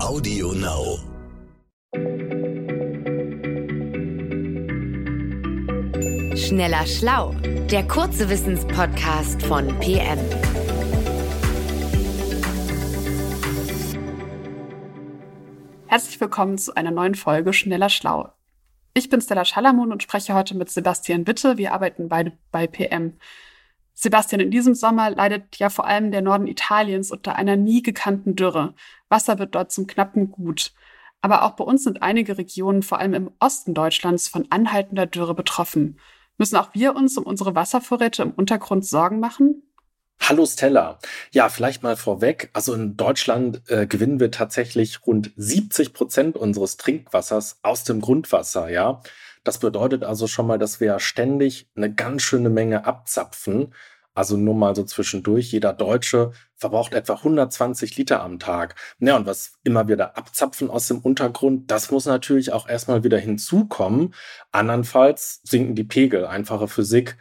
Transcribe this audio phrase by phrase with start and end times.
[0.00, 0.98] Audio Now.
[6.36, 7.32] Schneller Schlau,
[7.70, 10.18] der kurze Wissenspodcast von PM.
[15.86, 18.32] Herzlich willkommen zu einer neuen Folge Schneller Schlau.
[18.94, 21.58] Ich bin Stella Schalamun und spreche heute mit Sebastian Witte.
[21.58, 23.18] Wir arbeiten beide bei PM.
[24.00, 28.36] Sebastian, in diesem Sommer leidet ja vor allem der Norden Italiens unter einer nie gekannten
[28.36, 28.74] Dürre.
[29.08, 30.72] Wasser wird dort zum knappen Gut.
[31.20, 35.34] Aber auch bei uns sind einige Regionen, vor allem im Osten Deutschlands, von anhaltender Dürre
[35.34, 35.98] betroffen.
[36.36, 39.62] Müssen auch wir uns um unsere Wasservorräte im Untergrund Sorgen machen?
[40.20, 40.98] Hallo Stella.
[41.32, 42.50] Ja, vielleicht mal vorweg.
[42.52, 48.68] Also in Deutschland äh, gewinnen wir tatsächlich rund 70 Prozent unseres Trinkwassers aus dem Grundwasser,
[48.68, 49.00] ja.
[49.44, 53.72] Das bedeutet also schon mal, dass wir ständig eine ganz schöne Menge abzapfen.
[54.18, 55.52] Also nur mal so zwischendurch.
[55.52, 58.74] Jeder Deutsche verbraucht etwa 120 Liter am Tag.
[58.98, 63.04] Ja, und was immer wir da abzapfen aus dem Untergrund, das muss natürlich auch erstmal
[63.04, 64.12] wieder hinzukommen.
[64.50, 67.16] Andernfalls sinken die Pegel, einfache Physik.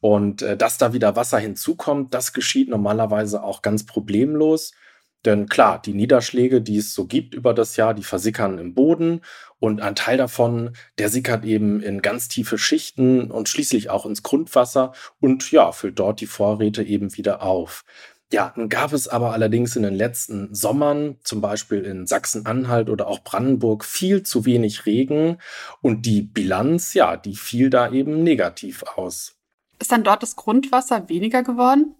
[0.00, 4.72] Und äh, dass da wieder Wasser hinzukommt, das geschieht normalerweise auch ganz problemlos.
[5.24, 9.20] Denn klar, die Niederschläge, die es so gibt über das Jahr, die versickern im Boden
[9.58, 14.22] und ein Teil davon, der sickert eben in ganz tiefe Schichten und schließlich auch ins
[14.22, 17.84] Grundwasser und ja, füllt dort die Vorräte eben wieder auf.
[18.32, 23.08] Ja, nun gab es aber allerdings in den letzten Sommern, zum Beispiel in Sachsen-Anhalt oder
[23.08, 25.38] auch Brandenburg, viel zu wenig Regen
[25.82, 29.34] und die Bilanz, ja, die fiel da eben negativ aus.
[29.80, 31.96] Ist dann dort das Grundwasser weniger geworden?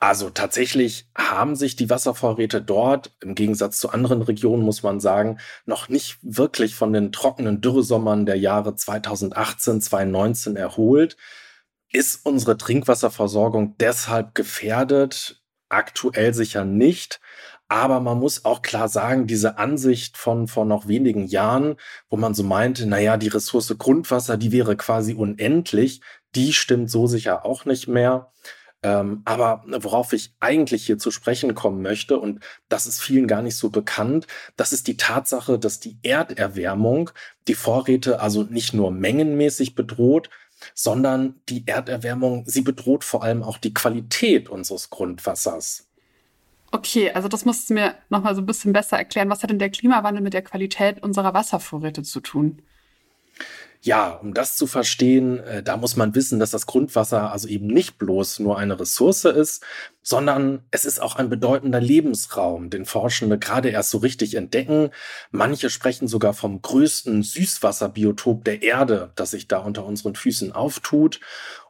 [0.00, 5.38] Also tatsächlich haben sich die Wasservorräte dort, im Gegensatz zu anderen Regionen muss man sagen,
[5.66, 11.16] noch nicht wirklich von den trockenen Dürresommern der Jahre 2018, 2019 erholt.
[11.90, 15.42] Ist unsere Trinkwasserversorgung deshalb gefährdet?
[15.70, 17.20] Aktuell sicher nicht.
[17.68, 21.76] Aber man muss auch klar sagen, diese Ansicht von vor noch wenigen Jahren,
[22.08, 26.00] wo man so meinte, naja, die Ressource Grundwasser, die wäre quasi unendlich,
[26.34, 28.32] die stimmt so sicher auch nicht mehr.
[28.82, 33.42] Ähm, aber worauf ich eigentlich hier zu sprechen kommen möchte, und das ist vielen gar
[33.42, 37.10] nicht so bekannt, das ist die Tatsache, dass die Erderwärmung
[37.48, 40.30] die Vorräte also nicht nur mengenmäßig bedroht,
[40.74, 45.88] sondern die Erderwärmung, sie bedroht vor allem auch die Qualität unseres Grundwassers.
[46.70, 49.30] Okay, also das musst du mir nochmal so ein bisschen besser erklären.
[49.30, 52.62] Was hat denn der Klimawandel mit der Qualität unserer Wasservorräte zu tun?
[53.80, 57.68] Ja, um das zu verstehen, äh, da muss man wissen, dass das Grundwasser also eben
[57.68, 59.64] nicht bloß nur eine Ressource ist,
[60.02, 64.90] sondern es ist auch ein bedeutender Lebensraum, den Forschende gerade erst so richtig entdecken.
[65.30, 71.20] Manche sprechen sogar vom größten Süßwasserbiotop der Erde, das sich da unter unseren Füßen auftut.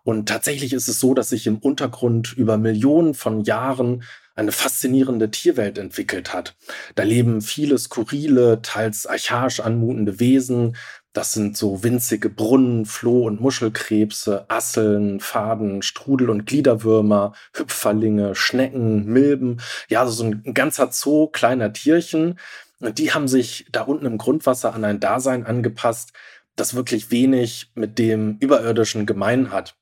[0.03, 4.03] Und tatsächlich ist es so, dass sich im Untergrund über Millionen von Jahren
[4.35, 6.57] eine faszinierende Tierwelt entwickelt hat.
[6.95, 10.77] Da leben viele skurrile, teils archaisch anmutende Wesen,
[11.13, 19.07] das sind so winzige Brunnen, Floh- und Muschelkrebse, Asseln, Faden, Strudel- und Gliederwürmer, Hüpferlinge, Schnecken,
[19.07, 19.61] Milben.
[19.89, 22.39] Ja, so ein ganzer Zoo kleiner Tierchen.
[22.81, 26.13] Und die haben sich da unten im Grundwasser an ein Dasein angepasst,
[26.57, 29.78] das wirklich wenig mit dem Überirdischen gemein hat.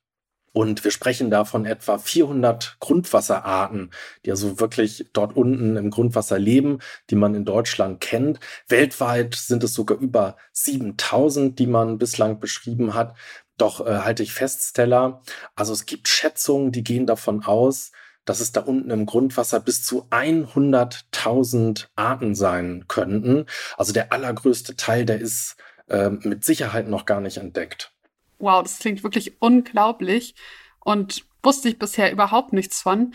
[0.53, 3.91] Und wir sprechen da von etwa 400 Grundwasserarten,
[4.25, 8.39] die also wirklich dort unten im Grundwasser leben, die man in Deutschland kennt.
[8.67, 13.15] Weltweit sind es sogar über 7000, die man bislang beschrieben hat.
[13.57, 15.21] Doch äh, halte ich fest, Stella,
[15.55, 17.91] also es gibt Schätzungen, die gehen davon aus,
[18.25, 23.45] dass es da unten im Grundwasser bis zu 100.000 Arten sein könnten.
[23.77, 25.55] Also der allergrößte Teil, der ist
[25.87, 27.93] äh, mit Sicherheit noch gar nicht entdeckt
[28.39, 30.35] wow, das klingt wirklich unglaublich
[30.79, 33.13] und wusste ich bisher überhaupt nichts von.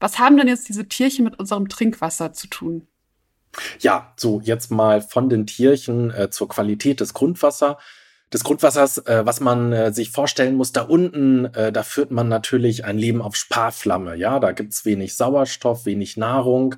[0.00, 2.86] Was haben denn jetzt diese Tierchen mit unserem Trinkwasser zu tun?
[3.80, 7.76] Ja, so jetzt mal von den Tierchen äh, zur Qualität des Grundwassers.
[8.32, 12.28] Des Grundwassers, äh, was man äh, sich vorstellen muss, da unten, äh, da führt man
[12.28, 14.16] natürlich ein Leben auf Sparflamme.
[14.16, 16.74] Ja, da gibt's wenig Sauerstoff, wenig Nahrung.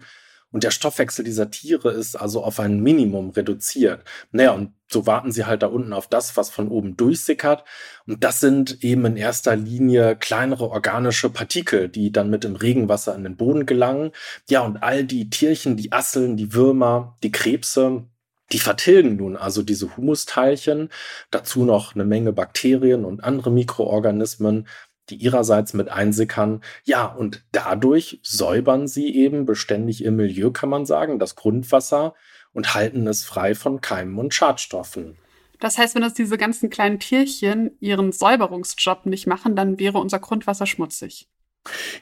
[0.53, 4.04] Und der Stoffwechsel dieser Tiere ist also auf ein Minimum reduziert.
[4.31, 7.65] Naja, und so warten sie halt da unten auf das, was von oben durchsickert.
[8.07, 13.15] Und das sind eben in erster Linie kleinere organische Partikel, die dann mit dem Regenwasser
[13.16, 14.13] in den Boden gelangen.
[14.48, 18.07] Ja, und all die Tierchen, die Asseln, die Würmer, die Krebse,
[18.53, 20.91] die vertilgen nun also diese Humusteilchen,
[21.31, 24.69] dazu noch eine Menge Bakterien und andere Mikroorganismen,
[25.10, 26.62] die ihrerseits mit einsickern.
[26.84, 32.14] Ja, und dadurch säubern sie eben beständig ihr Milieu, kann man sagen, das Grundwasser
[32.53, 35.16] und halten es frei von Keimen und Schadstoffen.
[35.60, 40.18] Das heißt, wenn das diese ganzen kleinen Tierchen ihren Säuberungsjob nicht machen, dann wäre unser
[40.18, 41.28] Grundwasser schmutzig.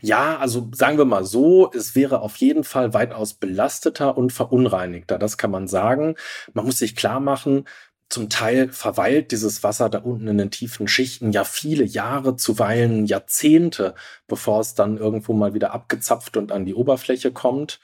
[0.01, 5.19] Ja, also sagen wir mal so, es wäre auf jeden Fall weitaus belasteter und verunreinigter.
[5.19, 6.17] Das kann man sagen.
[6.53, 7.65] Man muss sich klar machen,
[8.09, 13.07] zum Teil verweilt dieses Wasser da unten in den tiefen Schichten ja viele Jahre, zuweilen
[13.07, 13.95] Jahrzehnte,
[14.29, 17.81] bevor es dann irgendwo mal wieder abgezapft und an die Oberfläche kommt.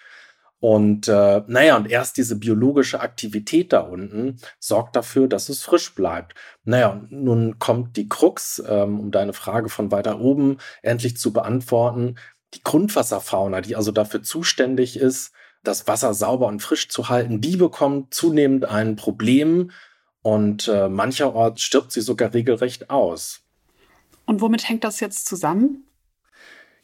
[0.60, 5.94] Und äh, naja, und erst diese biologische Aktivität da unten sorgt dafür, dass es frisch
[5.94, 6.34] bleibt.
[6.64, 12.16] Naja, nun kommt die Krux, ähm, um deine Frage von weiter oben endlich zu beantworten.
[12.52, 15.32] Die Grundwasserfauna, die also dafür zuständig ist,
[15.62, 19.70] das Wasser sauber und frisch zu halten, die bekommt zunehmend ein Problem
[20.22, 23.42] und äh, mancherorts stirbt sie sogar regelrecht aus.
[24.26, 25.86] Und womit hängt das jetzt zusammen?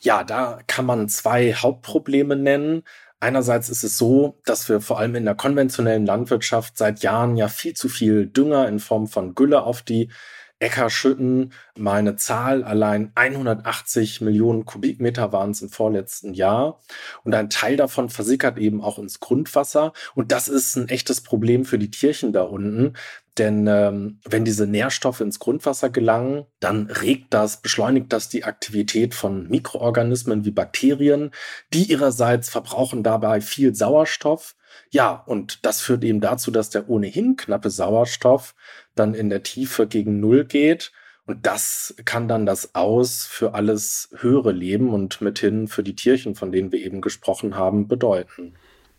[0.00, 2.82] Ja, da kann man zwei Hauptprobleme nennen.
[3.18, 7.48] Einerseits ist es so, dass wir vor allem in der konventionellen Landwirtschaft seit Jahren ja
[7.48, 10.10] viel zu viel Dünger in Form von Gülle auf die
[10.58, 11.52] Äcker schütten.
[11.76, 16.80] Mal eine Zahl, allein 180 Millionen Kubikmeter waren es im vorletzten Jahr.
[17.24, 19.92] Und ein Teil davon versickert eben auch ins Grundwasser.
[20.14, 22.94] Und das ist ein echtes Problem für die Tierchen da unten.
[23.38, 29.14] Denn ähm, wenn diese Nährstoffe ins Grundwasser gelangen, dann regt das, beschleunigt das die Aktivität
[29.14, 31.32] von Mikroorganismen wie Bakterien.
[31.72, 34.56] Die ihrerseits verbrauchen dabei viel Sauerstoff.
[34.90, 38.54] Ja, und das führt eben dazu, dass der ohnehin knappe Sauerstoff
[38.94, 40.92] dann in der Tiefe gegen Null geht.
[41.26, 46.36] Und das kann dann das Aus für alles höhere Leben und mithin für die Tierchen,
[46.36, 48.54] von denen wir eben gesprochen haben, bedeuten.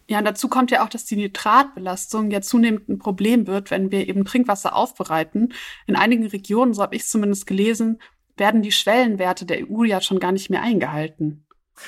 [0.09, 3.91] Ja, und dazu kommt ja auch, dass die Nitratbelastung ja zunehmend ein Problem wird, wenn
[3.91, 5.53] wir eben Trinkwasser aufbereiten.
[5.85, 7.99] In einigen Regionen, so habe ich zumindest gelesen,
[8.37, 11.45] werden die Schwellenwerte der EU ja schon gar nicht mehr eingehalten.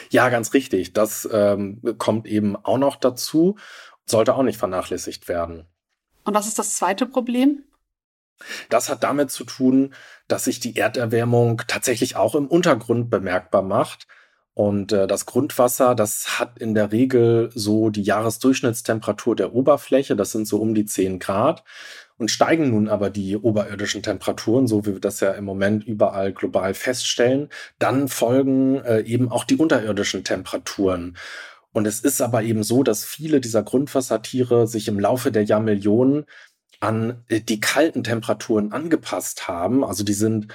[0.09, 0.93] Ja, ganz richtig.
[0.93, 3.57] Das ähm, kommt eben auch noch dazu,
[4.05, 5.65] sollte auch nicht vernachlässigt werden.
[6.25, 7.63] Und was ist das zweite Problem?
[8.69, 9.93] Das hat damit zu tun,
[10.27, 14.07] dass sich die Erderwärmung tatsächlich auch im Untergrund bemerkbar macht.
[14.53, 20.31] Und äh, das Grundwasser, das hat in der Regel so die Jahresdurchschnittstemperatur der Oberfläche, das
[20.31, 21.63] sind so um die 10 Grad.
[22.17, 26.33] Und steigen nun aber die oberirdischen Temperaturen, so wie wir das ja im Moment überall
[26.33, 27.47] global feststellen,
[27.79, 31.15] dann folgen äh, eben auch die unterirdischen Temperaturen.
[31.71, 36.25] Und es ist aber eben so, dass viele dieser Grundwassertiere sich im Laufe der Jahrmillionen
[36.81, 39.85] an äh, die kalten Temperaturen angepasst haben.
[39.85, 40.47] Also die sind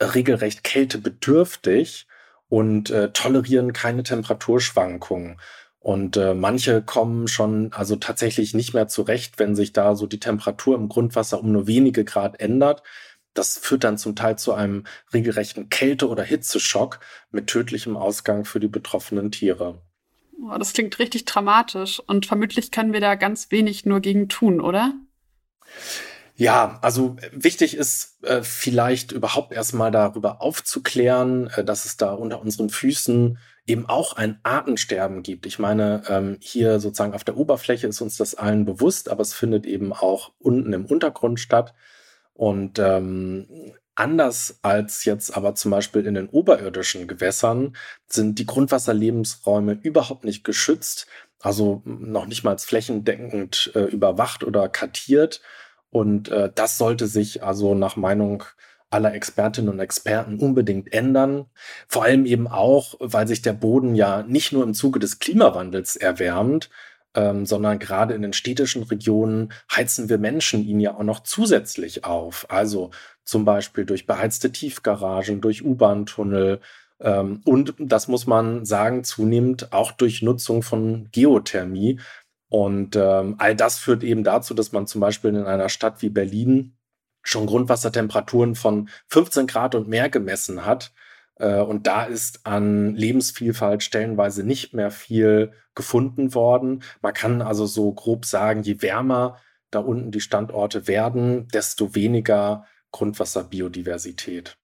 [0.00, 2.06] regelrecht kältebedürftig
[2.50, 5.40] und äh, tolerieren keine Temperaturschwankungen.
[5.78, 10.20] Und äh, manche kommen schon also tatsächlich nicht mehr zurecht, wenn sich da so die
[10.20, 12.82] Temperatur im Grundwasser um nur wenige Grad ändert.
[13.32, 16.98] Das führt dann zum Teil zu einem regelrechten Kälte- oder Hitzeschock
[17.30, 19.80] mit tödlichem Ausgang für die betroffenen Tiere.
[20.42, 24.60] Oh, das klingt richtig dramatisch und vermutlich können wir da ganz wenig nur gegen tun,
[24.60, 24.94] oder?
[26.40, 32.14] Ja, also äh, wichtig ist äh, vielleicht überhaupt erstmal darüber aufzuklären, äh, dass es da
[32.14, 35.44] unter unseren Füßen eben auch ein Artensterben gibt.
[35.44, 39.34] Ich meine, ähm, hier sozusagen auf der Oberfläche ist uns das allen bewusst, aber es
[39.34, 41.74] findet eben auch unten im Untergrund statt.
[42.32, 47.76] Und ähm, anders als jetzt aber zum Beispiel in den oberirdischen Gewässern
[48.06, 51.06] sind die Grundwasserlebensräume überhaupt nicht geschützt,
[51.38, 55.42] also noch nicht mal flächendeckend äh, überwacht oder kartiert.
[55.90, 58.44] Und äh, das sollte sich also nach Meinung
[58.90, 61.46] aller Expertinnen und Experten unbedingt ändern.
[61.86, 65.96] Vor allem eben auch, weil sich der Boden ja nicht nur im Zuge des Klimawandels
[65.96, 66.70] erwärmt,
[67.14, 72.04] ähm, sondern gerade in den städtischen Regionen heizen wir Menschen ihn ja auch noch zusätzlich
[72.04, 72.46] auf.
[72.50, 72.90] Also
[73.24, 76.60] zum Beispiel durch beheizte Tiefgaragen, durch U-Bahn-Tunnel
[77.00, 81.98] ähm, und das muss man sagen, zunehmend auch durch Nutzung von Geothermie,
[82.50, 86.10] und ähm, all das führt eben dazu, dass man zum Beispiel in einer Stadt wie
[86.10, 86.76] Berlin
[87.22, 90.92] schon Grundwassertemperaturen von 15 Grad und mehr gemessen hat.
[91.36, 96.82] Äh, und da ist an Lebensvielfalt stellenweise nicht mehr viel gefunden worden.
[97.02, 99.38] Man kann also so grob sagen, je wärmer
[99.70, 104.56] da unten die Standorte werden, desto weniger Grundwasserbiodiversität.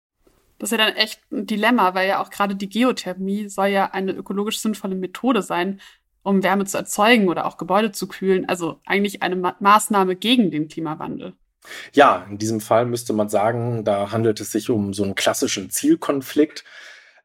[0.58, 3.92] Das ist ja dann echt ein Dilemma, weil ja auch gerade die Geothermie soll ja
[3.92, 5.80] eine ökologisch sinnvolle Methode sein,
[6.26, 8.48] um Wärme zu erzeugen oder auch Gebäude zu kühlen.
[8.48, 11.34] Also eigentlich eine Ma Maßnahme gegen den Klimawandel.
[11.92, 15.70] Ja, in diesem Fall müsste man sagen, da handelt es sich um so einen klassischen
[15.70, 16.64] Zielkonflikt.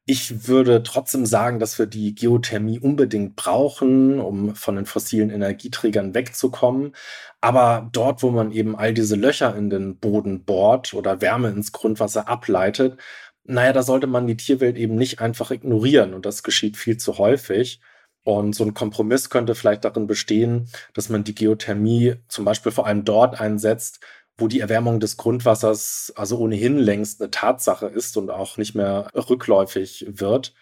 [0.06, 6.14] Ich würde trotzdem sagen, dass wir die Geothermie unbedingt brauchen, um von den fossilen Energieträgern
[6.14, 6.96] wegzukommen.
[7.40, 11.72] Aber dort, wo man eben all diese Löcher in den Boden bohrt oder Wärme ins
[11.72, 13.00] Grundwasser ableitet,
[13.44, 16.14] naja, da sollte man die Tierwelt eben nicht einfach ignorieren.
[16.14, 17.80] Und das geschieht viel zu häufig.
[18.24, 22.86] Und so ein Kompromiss könnte vielleicht darin bestehen, dass man die Geothermie zum Beispiel vor
[22.86, 24.00] allem dort einsetzt,
[24.38, 29.08] wo die Erwärmung des Grundwassers also ohnehin längst eine Tatsache ist und auch nicht mehr
[29.16, 30.54] rückläufig wird.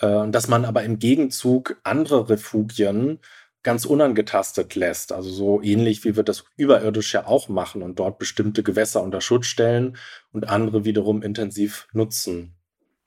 [0.00, 3.20] äh, dass man aber im Gegenzug andere Refugien
[3.62, 5.12] ganz unangetastet lässt.
[5.12, 9.20] Also so ähnlich wie wir das überirdisch ja auch machen und dort bestimmte Gewässer unter
[9.20, 9.96] Schutz stellen
[10.32, 12.57] und andere wiederum intensiv nutzen.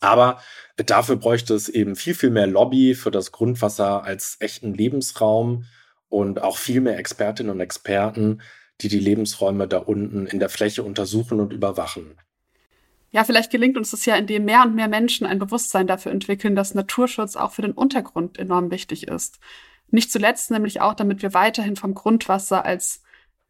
[0.02, 0.42] Aber
[0.76, 5.66] dafür bräuchte es eben viel, viel mehr Lobby für das Grundwasser als echten Lebensraum
[6.10, 8.42] und auch viel mehr Expertinnen und Experten,
[8.82, 12.18] die die Lebensräume da unten in der Fläche untersuchen und überwachen.
[13.12, 16.56] Ja, vielleicht gelingt uns das ja, indem mehr und mehr Menschen ein Bewusstsein dafür entwickeln,
[16.56, 19.40] dass Naturschutz auch für den Untergrund enorm wichtig ist.
[19.90, 23.04] Nicht zuletzt nämlich auch, damit wir weiterhin vom Grundwasser als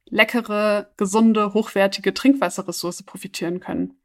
[0.10, 4.01] leckere, gesunde, hochwertige Trinkwasserressource profitieren können.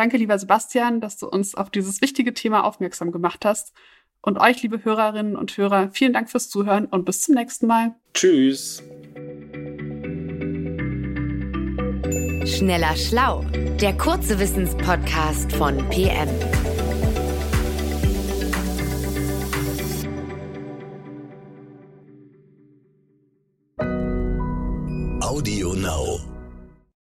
[0.00, 3.74] Danke, lieber Sebastian, dass du uns auf dieses wichtige Thema aufmerksam gemacht hast.
[4.22, 7.94] Und euch, liebe Hörerinnen und Hörer, vielen Dank fürs Zuhören und bis zum nächsten Mal.
[8.14, 8.82] Tschüss.
[12.46, 13.44] Schneller Schlau,
[13.78, 16.30] der kurze Wissenspodcast von PM.